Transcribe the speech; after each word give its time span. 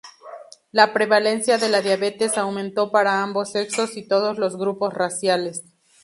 La 0.71 0.93
prevalencia 0.93 1.59
de 1.59 1.69
la 1.69 1.83
diabetes 1.83 2.35
aumentó 2.39 2.89
para 2.89 3.21
ambos 3.21 3.51
sexos 3.51 3.95
y 3.97 4.07
todos 4.07 4.39
los 4.39 4.57
grupos 4.57 4.91
raciales. 4.95 5.63